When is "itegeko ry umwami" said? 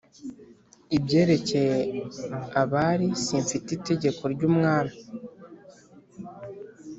3.77-4.95